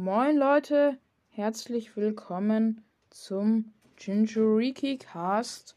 [0.00, 0.96] Moin Leute,
[1.30, 5.76] herzlich willkommen zum Jinjuriki Cast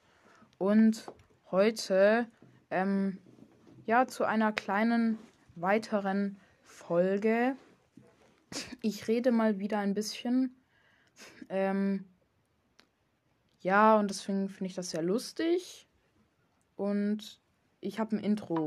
[0.59, 1.12] und
[1.50, 2.27] heute
[2.69, 3.17] ähm,
[3.87, 5.17] ja zu einer kleinen
[5.55, 7.55] weiteren Folge.
[8.84, 10.55] Ich rede mal wieder ein bisschen.
[11.49, 12.05] Ähm,
[13.61, 15.88] ja, und deswegen finde ich das sehr lustig.
[16.75, 17.41] Und
[17.79, 18.65] ich habe ein Intro.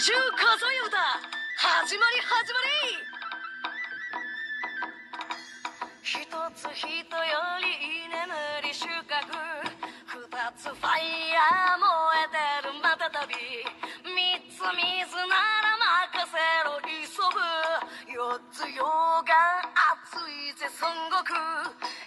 [0.00, 0.96] 美獣数え歌
[1.60, 3.04] 始まり始まり
[6.00, 6.24] 一
[6.56, 6.96] つ人よ
[7.60, 8.32] り居眠
[8.64, 9.28] り収穫。
[10.08, 10.24] 二
[10.56, 11.04] つファイ
[11.36, 11.84] ヤー燃
[12.16, 13.36] えてるまたたび
[14.00, 15.36] 三つ水な
[15.68, 15.76] ら
[16.16, 16.80] 任せろ。
[16.80, 17.44] 急ぐ。
[18.08, 19.36] 四つ溶岩
[20.00, 21.36] 熱いぜ孫悟空。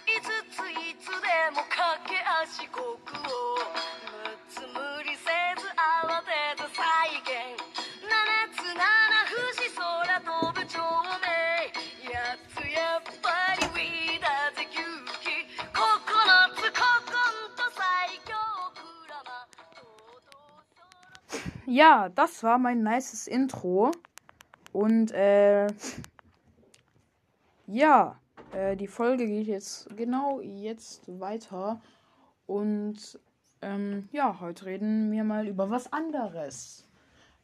[0.02, 0.18] 五
[0.50, 3.93] ついつでも駆け足国王
[21.66, 23.90] Ja, das war mein nices Intro.
[24.72, 25.66] Und äh,
[27.66, 28.20] ja,
[28.52, 31.80] äh, die Folge geht jetzt genau jetzt weiter.
[32.46, 33.18] Und
[33.62, 36.86] ähm, ja, heute reden wir mal über was anderes.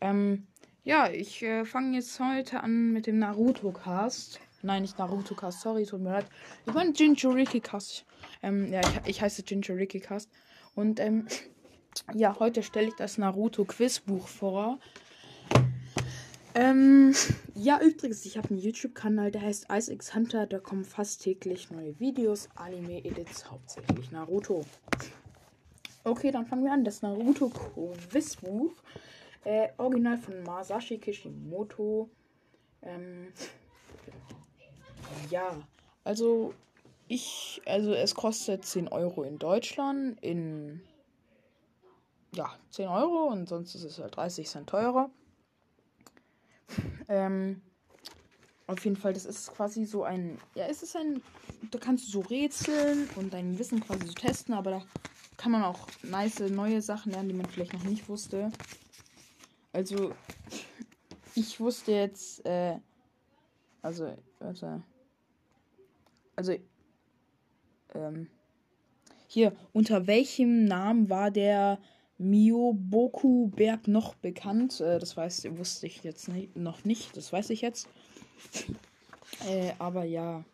[0.01, 0.47] Ähm,
[0.83, 4.41] ja, ich äh, fange jetzt heute an mit dem Naruto-Cast.
[4.63, 6.27] Nein, nicht Naruto-Cast, sorry, tut mir leid.
[6.67, 8.05] Ich meine Jinchuriki-Cast.
[8.43, 10.31] Ähm, ja, ich, ich heiße Jinchuriki-Cast.
[10.75, 11.27] Und ähm,
[12.15, 14.79] ja, heute stelle ich das Naruto-Quizbuch vor.
[16.55, 17.15] Ähm,
[17.55, 20.47] ja, übrigens, ich habe einen YouTube-Kanal, der heißt IceX Hunter.
[20.47, 24.65] Da kommen fast täglich neue Videos, Anime-Edits, hauptsächlich Naruto.
[26.03, 26.85] Okay, dann fangen wir an.
[26.85, 28.73] Das Naruto-Quizbuch.
[29.45, 32.11] Äh, original von Masashi Kishimoto.
[32.83, 33.33] Ähm,
[35.31, 35.57] ja,
[36.05, 36.55] also
[37.09, 40.81] ich, also es kostet 10 Euro in Deutschland, in
[42.35, 45.11] ja, 10 Euro und sonst ist es halt 30 Cent teurer.
[47.09, 47.61] Ähm,
[48.67, 51.23] auf jeden Fall, das ist quasi so ein, ja, es ist ein,
[51.71, 54.83] da kannst du so rätseln und dein Wissen quasi so testen, aber da
[55.37, 58.53] kann man auch nice neue Sachen lernen, die man vielleicht noch nicht wusste.
[59.73, 60.13] Also,
[61.35, 62.79] ich wusste jetzt, äh,
[63.83, 64.83] also, warte.
[66.37, 66.55] Also,
[67.95, 68.29] ähm,
[69.27, 71.81] hier, unter welchem Namen war der
[72.21, 74.81] Mioboku-Berg noch bekannt?
[74.81, 77.89] Äh, das weiß, wusste ich jetzt nicht, noch nicht, das weiß ich jetzt.
[79.49, 80.45] äh, aber ja.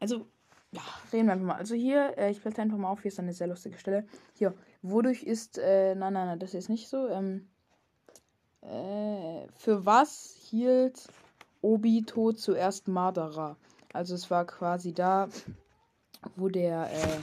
[0.00, 0.26] Also,
[0.72, 0.80] ja,
[1.12, 1.56] reden wir einfach mal.
[1.56, 4.06] Also hier, äh, ich blätter einfach mal auf, hier ist eine sehr lustige Stelle.
[4.34, 7.08] Hier, wodurch ist, äh, nein, nein, nein, das ist nicht so.
[7.08, 7.46] Ähm,
[8.62, 11.08] äh, für was hielt
[11.60, 13.56] Obito zuerst Madara?
[13.92, 15.28] Also es war quasi da,
[16.36, 17.20] wo der, äh,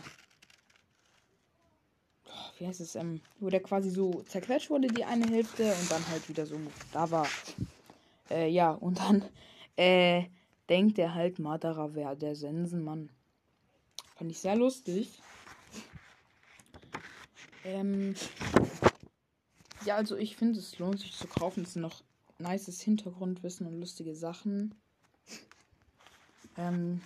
[2.57, 6.07] wie heißt es, ähm, wo der quasi so zerquetscht wurde, die eine Hälfte, und dann
[6.09, 6.57] halt wieder so
[6.91, 7.27] da war.
[8.29, 9.23] Äh, ja, und dann,
[9.75, 10.23] äh,
[10.69, 13.09] denkt er halt, Madara wäre der Sensenmann.
[14.15, 15.21] Fand ich sehr lustig.
[17.63, 18.15] Ähm,
[19.85, 21.63] ja, also ich finde, es lohnt sich zu kaufen.
[21.63, 22.03] Es sind noch
[22.39, 24.73] nices Hintergrundwissen und lustige Sachen.
[26.57, 27.01] Ähm,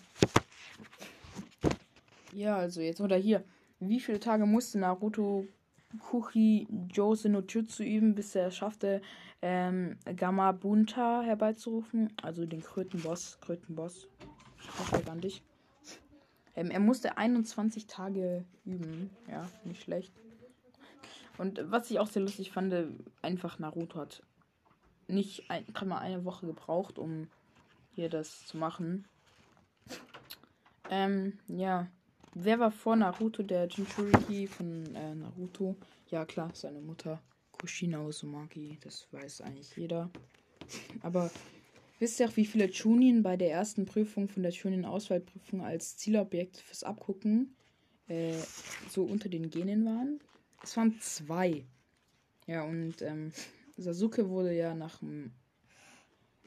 [2.31, 3.43] ja, also jetzt, oder hier.
[3.79, 5.47] Wie viele Tage musste Naruto
[5.99, 9.01] Kuchi Jose no Jutsu üben, bis er es schaffte,
[9.41, 12.13] ähm, Gamabunta herbeizurufen?
[12.21, 13.39] Also den Krötenboss.
[13.41, 14.07] Krötenboss.
[14.61, 15.41] Ich hoffe an dich.
[16.55, 19.09] Ähm, er musste 21 Tage üben.
[19.29, 20.13] Ja, nicht schlecht.
[21.37, 22.75] Und was ich auch sehr lustig fand,
[23.21, 24.23] einfach Naruto hat
[25.07, 27.29] nicht ein, mal eine Woche gebraucht, um
[27.95, 29.07] hier das zu machen.
[30.89, 31.87] Ähm, ja.
[32.35, 35.75] Wer war vor Naruto der Jinchuriki von äh, Naruto?
[36.09, 37.21] Ja, klar, seine Mutter.
[37.51, 38.77] Kushina Uzumaki.
[38.81, 40.09] Das weiß eigentlich jeder.
[41.01, 41.31] Aber
[41.99, 46.57] wisst ihr auch, wie viele Chunin bei der ersten Prüfung von der Chunin-Auswahlprüfung als Zielobjekt
[46.57, 47.55] fürs Abgucken
[48.07, 48.37] äh,
[48.89, 50.19] so unter den Genen waren?
[50.63, 51.65] Es waren zwei.
[52.45, 53.31] Ja, und ähm,
[53.77, 55.31] Sasuke wurde ja nach einem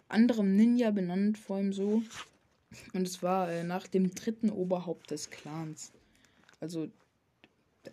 [0.09, 2.03] anderen Ninja benannt, vor ihm so.
[2.93, 5.93] Und es war äh, nach dem dritten Oberhaupt des Clans.
[6.61, 6.89] Also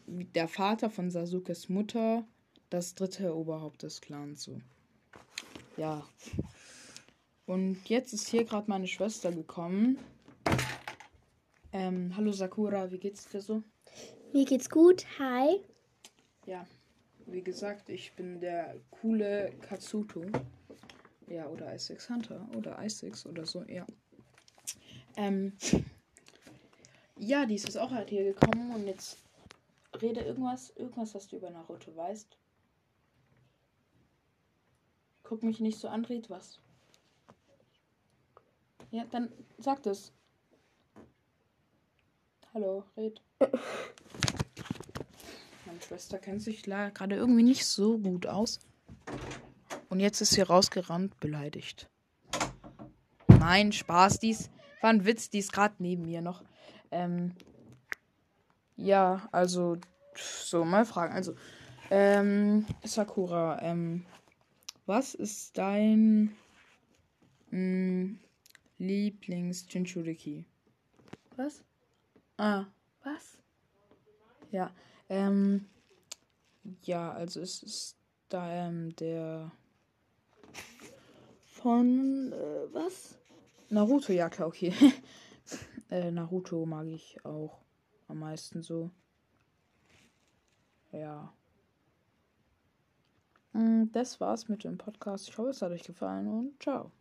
[0.07, 2.25] der Vater von Sasukes Mutter,
[2.69, 4.43] das dritte Oberhaupt des Clans.
[4.43, 4.59] So.
[5.77, 6.07] Ja.
[7.45, 9.97] Und jetzt ist hier gerade meine Schwester gekommen.
[11.71, 13.63] Ähm, hallo Sakura, wie geht's dir so?
[14.33, 15.05] Mir geht's gut.
[15.17, 15.59] Hi.
[16.45, 16.65] Ja.
[17.25, 20.25] wie gesagt, ich bin der coole Katsuto.
[21.27, 23.85] Ja, oder i6 Hunter oder i6 oder so, ja.
[25.19, 25.51] Ähm,
[27.17, 29.17] ja, die ist auch halt hier gekommen und jetzt
[30.01, 32.37] rede irgendwas, irgendwas, was du über Naruto weißt.
[35.23, 36.61] Guck mich nicht so an, red was.
[38.91, 40.13] Ja, dann sag das.
[42.53, 43.21] Hallo, red.
[45.65, 48.59] Meine Schwester kennt sich gerade irgendwie nicht so gut aus.
[49.89, 51.89] Und jetzt ist sie rausgerannt, beleidigt.
[53.27, 54.49] Nein, Spaß, dies
[54.81, 56.43] war ein Witz, die ist gerade neben mir noch.
[56.91, 57.33] Ähm,
[58.75, 59.77] ja, also,
[60.15, 61.13] so, mal fragen.
[61.13, 61.35] Also,
[61.91, 64.05] ähm, Sakura, ähm,
[64.85, 66.35] was ist dein
[67.51, 68.15] mm,
[68.79, 70.45] Lieblings-Jinchuriki?
[71.35, 71.63] Was?
[72.37, 72.65] Ah,
[73.03, 73.37] was?
[74.51, 74.71] Ja,
[75.09, 75.65] ähm,
[76.83, 77.97] ja, also es ist
[78.29, 79.51] da, ähm, der
[81.45, 83.18] von, äh, was?
[83.69, 84.73] Naruto, ja klar, okay.
[85.89, 87.59] äh, Naruto mag ich auch
[88.07, 88.91] am meisten so.
[90.91, 91.33] Ja.
[93.53, 95.29] Mm, das war's mit dem Podcast.
[95.29, 96.91] Ich hoffe, es hat euch gefallen und ciao.